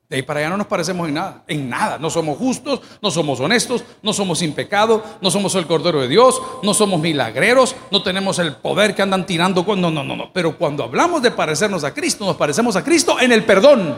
[0.09, 1.99] De ahí para allá no nos parecemos en nada, en nada.
[1.99, 6.09] No somos justos, no somos honestos, no somos sin pecado, no somos el Cordero de
[6.09, 9.63] Dios, no somos milagreros, no tenemos el poder que andan tirando.
[9.63, 10.33] No, no, no, no.
[10.33, 13.95] Pero cuando hablamos de parecernos a Cristo, nos parecemos a Cristo en el perdón.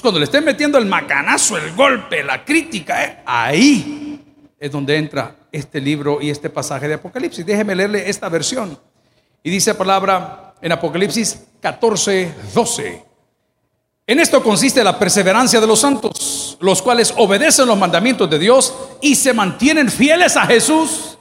[0.00, 3.22] Cuando le estén metiendo el macanazo, el golpe, la crítica, ¿eh?
[3.26, 4.18] ahí
[4.58, 7.44] es donde entra este libro y este pasaje de Apocalipsis.
[7.44, 8.78] Déjeme leerle esta versión.
[9.42, 13.04] Y dice la palabra en Apocalipsis 14, 12.
[14.06, 18.74] En esto consiste la perseverancia de los santos, los cuales obedecen los mandamientos de Dios
[19.00, 21.16] y se mantienen fieles a Jesús.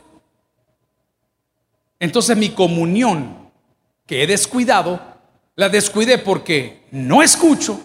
[2.00, 3.52] Entonces mi comunión
[4.10, 5.00] que he descuidado,
[5.56, 7.80] la descuidé porque no escucho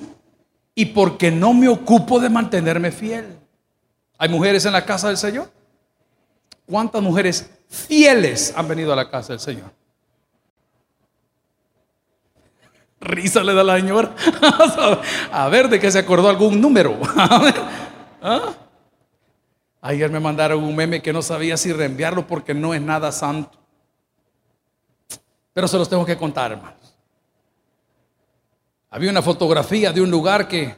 [0.74, 3.36] y porque no me ocupo de mantenerme fiel.
[4.16, 5.50] ¿Hay mujeres en la casa del Señor?
[6.66, 9.70] ¿Cuántas mujeres fieles han venido a la casa del Señor?
[13.00, 14.14] Risa le da la señora.
[15.32, 16.98] A ver de qué se acordó algún número.
[18.22, 18.54] ¿Ah?
[19.82, 23.58] Ayer me mandaron un meme que no sabía si reenviarlo porque no es nada santo.
[25.52, 26.96] Pero se los tengo que contar, hermanos.
[28.88, 30.74] Había una fotografía de un lugar que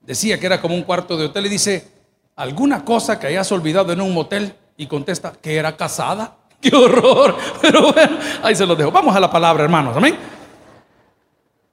[0.00, 1.90] decía que era como un cuarto de hotel y dice,
[2.36, 6.36] alguna cosa que hayas olvidado en un motel y contesta que era casada.
[6.60, 7.36] ¡Qué horror!
[7.60, 8.90] Pero bueno, ahí se lo dejo.
[8.90, 9.96] Vamos a la palabra, hermanos.
[9.96, 10.16] Amén.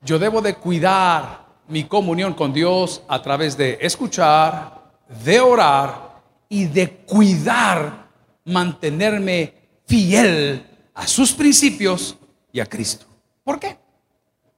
[0.01, 4.81] Yo debo de cuidar mi comunión con Dios a través de escuchar,
[5.23, 8.07] de orar y de cuidar,
[8.45, 9.53] mantenerme
[9.87, 12.17] fiel a sus principios
[12.51, 13.05] y a Cristo.
[13.43, 13.77] ¿Por qué?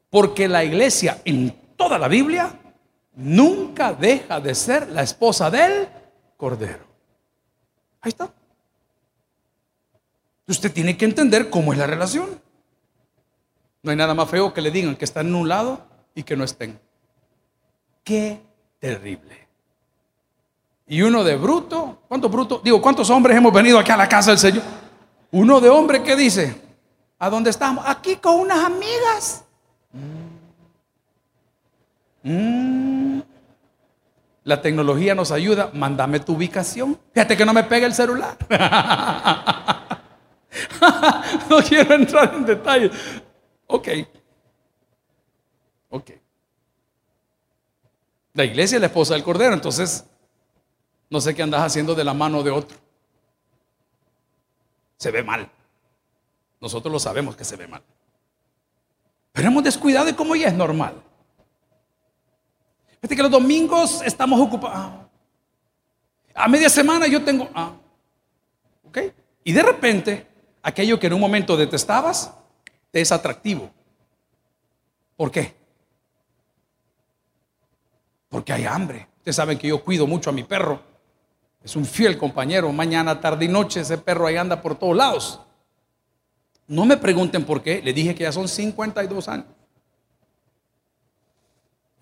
[0.10, 2.54] Porque la iglesia en toda la Biblia
[3.16, 5.88] nunca deja de ser la esposa del
[6.38, 6.95] Cordero.
[8.06, 8.32] Ahí está.
[10.48, 12.40] Usted tiene que entender cómo es la relación.
[13.82, 15.82] No hay nada más feo que le digan que están en un lado
[16.14, 16.80] y que no estén.
[18.04, 18.40] Qué
[18.80, 19.48] terrible.
[20.86, 22.62] Y uno de bruto, ¿cuántos bruto?
[22.64, 24.62] Digo, ¿cuántos hombres hemos venido aquí a la casa del Señor?
[25.32, 26.62] Uno de hombre que dice,
[27.18, 27.84] ¿a dónde estamos?
[27.88, 29.44] Aquí con unas amigas.
[32.22, 32.95] Mm.
[34.46, 35.72] La tecnología nos ayuda.
[35.74, 36.98] Mándame tu ubicación.
[37.14, 38.38] Fíjate que no me pega el celular.
[41.50, 42.92] no quiero entrar en detalle.
[43.68, 43.88] Ok.
[45.90, 46.12] Ok.
[48.34, 50.06] La iglesia es la esposa del Cordero, entonces
[51.10, 52.78] no sé qué andas haciendo de la mano de otro.
[54.98, 55.50] Se ve mal.
[56.62, 57.82] Nosotros lo sabemos que se ve mal.
[59.32, 61.02] Pero hemos descuidado de cómo ya es normal.
[63.08, 65.06] Que los domingos estamos ocupados.
[66.34, 67.48] A media semana yo tengo.
[67.54, 67.72] Ah,
[68.84, 69.00] ok.
[69.44, 70.28] Y de repente,
[70.62, 72.34] aquello que en un momento detestabas,
[72.92, 73.70] te es atractivo.
[75.16, 75.56] ¿Por qué?
[78.28, 79.08] Porque hay hambre.
[79.20, 80.82] Ustedes saben que yo cuido mucho a mi perro.
[81.64, 82.72] Es un fiel compañero.
[82.72, 85.40] Mañana, tarde y noche ese perro ahí anda por todos lados.
[86.68, 87.82] No me pregunten por qué.
[87.82, 89.46] Le dije que ya son 52 años.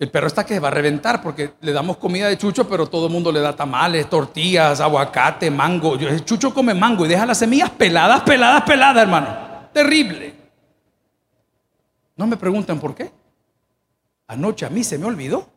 [0.04, 3.06] El perro está que va a reventar porque le damos comida de chucho, pero todo
[3.06, 5.94] el mundo le da tamales, tortillas, aguacate, mango.
[5.94, 9.28] El chucho come mango y deja las semillas peladas, peladas, peladas, hermano.
[9.72, 10.34] Terrible.
[12.16, 13.10] No me pregunten por qué.
[14.26, 15.48] Anoche a mí se me olvidó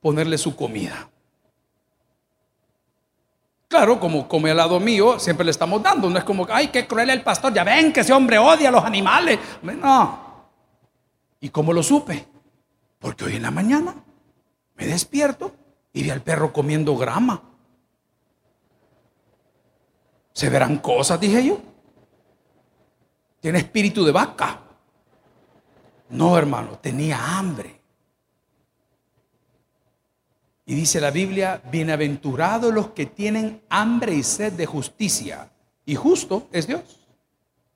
[0.00, 1.08] ponerle su comida.
[3.68, 6.10] Claro, como come al lado mío, siempre le estamos dando.
[6.10, 7.54] No es como, ay, qué cruel el pastor.
[7.54, 9.38] Ya ven que ese hombre odia a los animales.
[9.62, 10.18] No.
[11.40, 12.26] ¿Y cómo lo supe?
[12.98, 13.94] Porque hoy en la mañana
[14.76, 15.54] me despierto
[15.92, 17.42] y vi al perro comiendo grama.
[20.32, 21.60] Se verán cosas, dije yo.
[23.40, 24.60] Tiene espíritu de vaca.
[26.10, 27.80] No, hermano, tenía hambre.
[30.64, 35.50] Y dice la Biblia, bienaventurados los que tienen hambre y sed de justicia.
[35.86, 36.82] Y justo es Dios.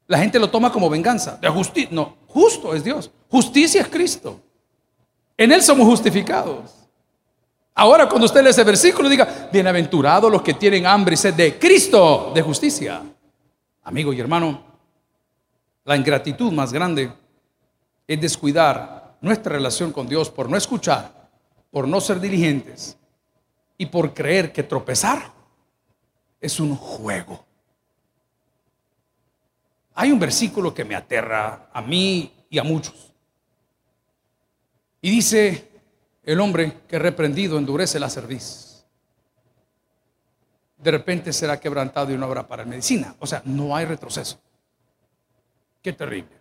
[0.06, 1.38] La gente lo toma como venganza.
[1.38, 1.88] De justicia.
[1.90, 3.10] No, justo es Dios.
[3.30, 4.40] Justicia es Cristo.
[5.36, 6.82] En Él somos justificados.
[7.74, 11.58] Ahora cuando usted lee ese versículo, diga, bienaventurados los que tienen hambre y sed de
[11.58, 13.02] Cristo, de justicia.
[13.84, 14.62] Amigo y hermano,
[15.84, 17.10] la ingratitud más grande
[18.06, 21.30] es descuidar nuestra relación con Dios por no escuchar,
[21.70, 22.98] por no ser diligentes
[23.78, 25.32] y por creer que tropezar
[26.40, 27.44] es un juego.
[29.94, 33.11] Hay un versículo que me aterra a mí y a muchos.
[35.02, 35.68] Y dice
[36.22, 38.86] el hombre que reprendido endurece la cerviz.
[40.78, 43.14] De repente será quebrantado y no habrá para medicina.
[43.18, 44.40] O sea, no hay retroceso.
[45.82, 46.40] Qué terrible.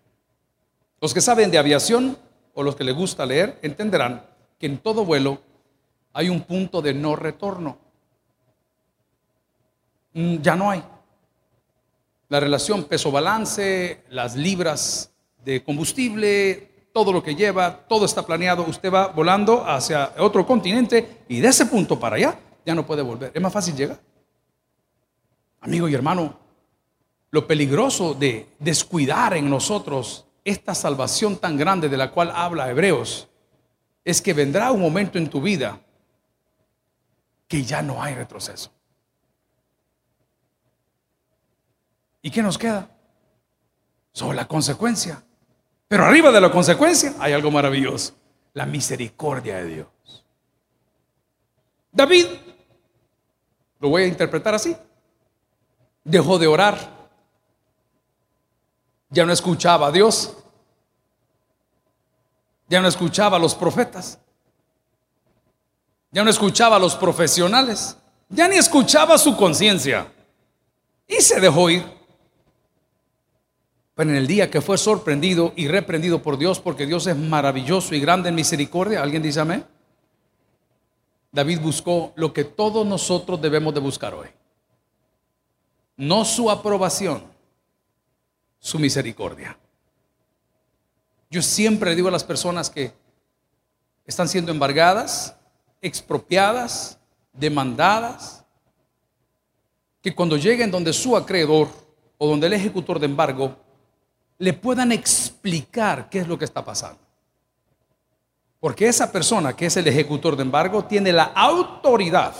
[1.01, 2.17] Los que saben de aviación
[2.53, 4.23] o los que les gusta leer entenderán
[4.59, 5.41] que en todo vuelo
[6.13, 7.79] hay un punto de no retorno.
[10.13, 10.83] Mm, ya no hay.
[12.29, 15.11] La relación peso-balance, las libras
[15.43, 21.23] de combustible, todo lo que lleva, todo está planeado, usted va volando hacia otro continente
[21.27, 23.31] y de ese punto para allá ya no puede volver.
[23.33, 23.99] Es más fácil llegar.
[25.61, 26.37] Amigo y hermano,
[27.29, 33.27] lo peligroso de descuidar en nosotros esta salvación tan grande de la cual habla Hebreos
[34.03, 35.79] es que vendrá un momento en tu vida
[37.47, 38.71] que ya no hay retroceso.
[42.21, 42.89] ¿Y qué nos queda?
[44.13, 45.23] Solo la consecuencia.
[45.91, 48.13] Pero arriba de la consecuencia hay algo maravilloso,
[48.53, 49.87] la misericordia de Dios.
[51.91, 52.27] David,
[53.77, 54.73] lo voy a interpretar así,
[56.05, 56.77] dejó de orar,
[59.09, 60.33] ya no escuchaba a Dios,
[62.69, 64.17] ya no escuchaba a los profetas,
[66.09, 67.97] ya no escuchaba a los profesionales,
[68.29, 70.09] ya ni escuchaba su conciencia
[71.05, 72.00] y se dejó ir.
[74.01, 77.93] Pero en el día que fue sorprendido y reprendido por Dios, porque Dios es maravilloso
[77.93, 79.63] y grande en misericordia, ¿alguien dice amén?
[81.31, 84.29] David buscó lo que todos nosotros debemos de buscar hoy.
[85.97, 87.21] No su aprobación,
[88.57, 89.55] su misericordia.
[91.29, 92.93] Yo siempre digo a las personas que
[94.07, 95.35] están siendo embargadas,
[95.79, 96.97] expropiadas,
[97.33, 98.43] demandadas,
[100.01, 101.67] que cuando lleguen donde su acreedor
[102.17, 103.60] o donde el ejecutor de embargo,
[104.41, 106.99] le puedan explicar qué es lo que está pasando.
[108.59, 112.33] Porque esa persona que es el ejecutor de embargo tiene la autoridad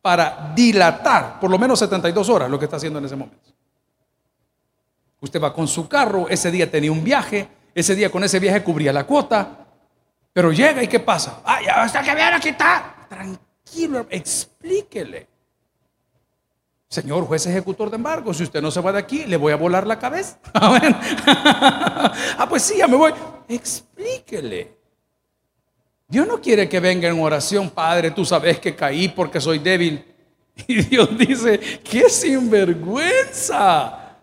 [0.00, 3.50] para dilatar por lo menos 72 horas lo que está haciendo en ese momento.
[5.20, 8.62] Usted va con su carro, ese día tenía un viaje, ese día con ese viaje
[8.62, 9.66] cubría la cuota,
[10.32, 11.40] pero llega y ¿qué pasa?
[11.44, 13.08] Ah, ya hasta que viene a quitar.
[13.08, 15.26] Tranquilo, explíquele.
[16.96, 19.56] Señor juez ejecutor de embargo, si usted no se va de aquí, le voy a
[19.56, 20.38] volar la cabeza.
[20.54, 23.12] ah, pues sí, ya me voy.
[23.46, 24.74] Explíquele.
[26.08, 30.02] Dios no quiere que venga en oración, Padre, tú sabes que caí porque soy débil.
[30.66, 34.16] Y Dios dice, qué sinvergüenza.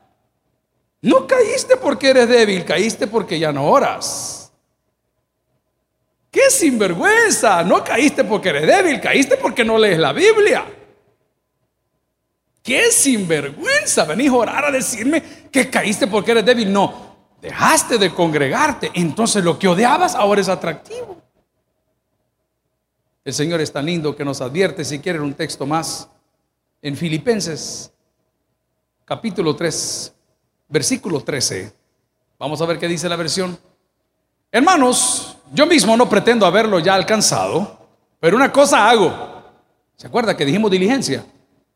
[0.99, 4.51] No caíste porque eres débil, caíste porque ya no oras.
[6.31, 7.61] Qué sinvergüenza.
[7.61, 10.65] No caíste porque eres débil, caíste porque no lees la Biblia.
[12.63, 16.71] Qué sinvergüenza venís a orar a decirme que caíste porque eres débil.
[16.71, 18.89] No, dejaste de congregarte.
[18.93, 21.21] Entonces lo que odiabas ahora es atractivo.
[23.25, 26.09] El Señor es tan lindo que nos advierte, si quieren un texto más,
[26.81, 27.91] en Filipenses.
[29.05, 30.13] capítulo 3,
[30.69, 31.73] versículo 13.
[32.39, 33.57] Vamos a ver qué dice la versión.
[34.51, 37.87] Hermanos, yo mismo no pretendo haberlo ya alcanzado,
[38.19, 39.13] pero una cosa hago.
[39.95, 41.25] ¿Se acuerda que dijimos diligencia?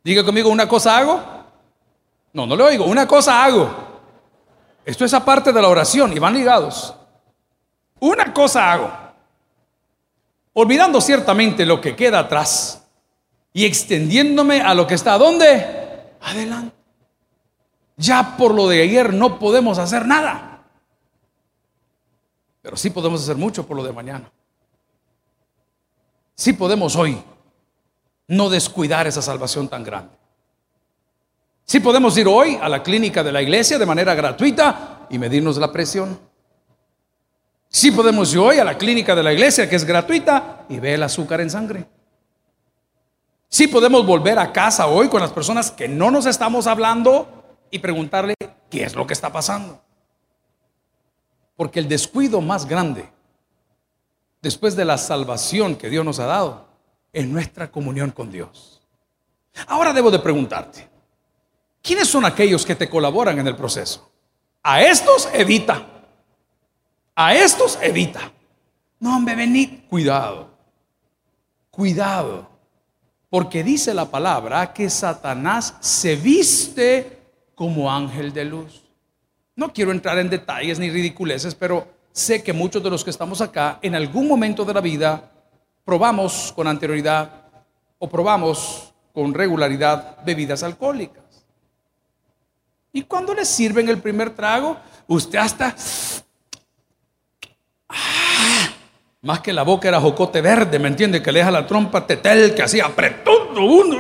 [0.08, 1.22] Diga conmigo, una cosa hago.
[2.32, 3.70] No, no le oigo, una cosa hago.
[4.86, 6.96] Esto es aparte de la oración y van ligados.
[8.00, 8.90] Una cosa hago.
[10.54, 12.88] Olvidando ciertamente lo que queda atrás
[13.52, 16.16] y extendiéndome a lo que está donde?
[16.22, 16.74] Adelante.
[17.98, 20.64] Ya por lo de ayer no podemos hacer nada.
[22.62, 24.32] Pero sí podemos hacer mucho por lo de mañana.
[26.34, 27.22] Sí podemos hoy
[28.28, 30.16] no descuidar esa salvación tan grande.
[31.64, 35.58] Sí podemos ir hoy a la clínica de la iglesia de manera gratuita y medirnos
[35.58, 36.20] la presión.
[37.70, 40.96] Sí podemos ir hoy a la clínica de la iglesia que es gratuita y ver
[40.96, 41.88] el azúcar en sangre.
[43.50, 47.80] Sí podemos volver a casa hoy con las personas que no nos estamos hablando y
[47.80, 48.36] preguntarle
[48.70, 49.82] qué es lo que está pasando.
[51.56, 53.10] Porque el descuido más grande
[54.42, 56.67] después de la salvación que Dios nos ha dado
[57.12, 58.82] es nuestra comunión con Dios.
[59.68, 60.88] Ahora debo de preguntarte,
[61.82, 64.12] ¿quiénes son aquellos que te colaboran en el proceso?
[64.64, 65.86] A estos evita.
[67.16, 68.32] A estos evita.
[69.00, 69.70] No, hombre, venid.
[69.90, 70.50] Cuidado.
[71.72, 72.50] Cuidado.
[73.30, 77.18] Porque dice la palabra que Satanás se viste
[77.56, 78.84] como ángel de luz.
[79.56, 83.42] No quiero entrar en detalles ni ridiculeces, pero sé que muchos de los que estamos
[83.42, 85.32] acá en algún momento de la vida
[85.88, 87.46] probamos con anterioridad
[87.98, 91.46] o probamos con regularidad bebidas alcohólicas.
[92.92, 94.76] Y cuando le sirven el primer trago,
[95.08, 95.74] usted hasta...
[97.88, 98.70] ¡ah!
[99.22, 101.24] más que la boca era jocote verde, ¿me entiende?
[101.24, 103.98] Que le deja la trompa tetel que hacía apretón uno.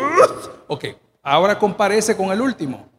[0.67, 0.87] Ok,
[1.23, 2.89] ahora comparece con el último.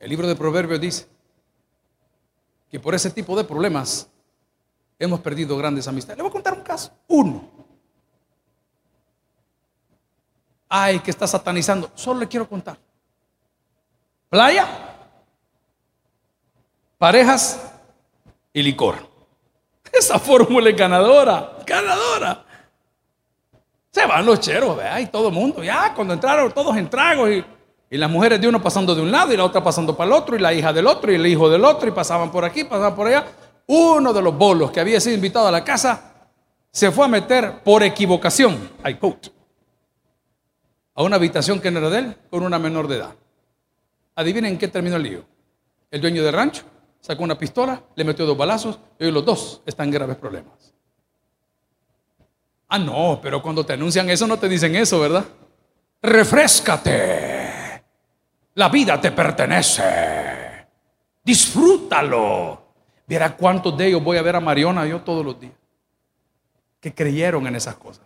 [0.00, 1.06] El libro de Proverbios dice
[2.68, 4.10] que por ese tipo de problemas
[4.98, 6.16] hemos perdido grandes amistades.
[6.16, 6.51] Le voy a contar
[7.08, 7.44] uno.
[10.68, 11.90] Ay, que está satanizando.
[11.94, 12.78] Solo le quiero contar.
[14.28, 14.66] Playa,
[16.96, 17.60] parejas
[18.52, 18.96] y licor.
[19.92, 22.44] Esa fórmula es ganadora, ganadora.
[23.90, 25.62] Se van los cheros, vea, y todo el mundo.
[25.62, 27.44] Ya, cuando entraron todos en tragos y
[27.92, 30.14] y las mujeres de uno pasando de un lado y la otra pasando para el
[30.14, 32.64] otro, y la hija del otro y el hijo del otro, y pasaban por aquí,
[32.64, 33.26] pasaban por allá.
[33.66, 36.11] Uno de los bolos que había sido invitado a la casa
[36.72, 39.30] se fue a meter por equivocación, I quote,
[40.94, 43.14] a una habitación que no era de él con una menor de edad.
[44.14, 45.24] Adivinen en qué terminó el lío.
[45.90, 46.64] El dueño del rancho
[47.00, 50.72] sacó una pistola, le metió dos balazos y hoy los dos están en graves problemas.
[52.68, 55.26] Ah, no, pero cuando te anuncian eso no te dicen eso, ¿verdad?
[56.00, 57.82] Refrescate.
[58.54, 60.66] La vida te pertenece.
[61.22, 62.62] Disfrútalo.
[63.06, 65.61] Verá cuántos de ellos voy a ver a Mariona yo todos los días.
[66.82, 68.04] Que creyeron en esas cosas.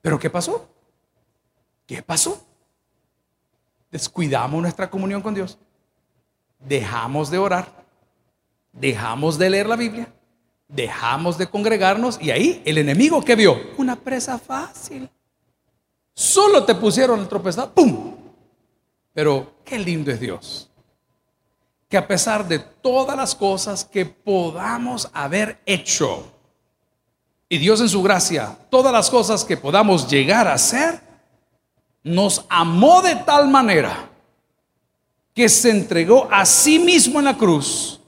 [0.00, 0.68] Pero ¿qué pasó?
[1.86, 2.40] ¿Qué pasó?
[3.90, 5.58] Descuidamos nuestra comunión con Dios.
[6.60, 7.66] Dejamos de orar.
[8.72, 10.12] Dejamos de leer la Biblia.
[10.68, 12.20] Dejamos de congregarnos.
[12.20, 15.10] Y ahí el enemigo que vio, una presa fácil.
[16.14, 17.72] Solo te pusieron el tropezado.
[17.72, 18.14] ¡Pum!
[19.14, 20.70] Pero qué lindo es Dios.
[21.88, 26.37] Que a pesar de todas las cosas que podamos haber hecho,
[27.48, 31.00] y Dios en su gracia, todas las cosas que podamos llegar a hacer,
[32.02, 34.10] nos amó de tal manera
[35.34, 38.00] que se entregó a sí mismo en la cruz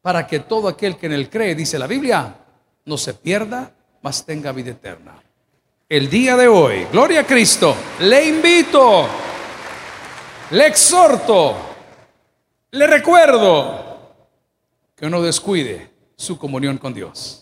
[0.00, 2.36] para que todo aquel que en él cree, dice la Biblia,
[2.84, 3.72] no se pierda,
[4.02, 5.22] mas tenga vida eterna.
[5.88, 9.06] El día de hoy, gloria a Cristo, le invito
[10.52, 11.56] le exhorto,
[12.72, 14.16] le recuerdo
[14.94, 17.41] que no descuide su comunión con Dios.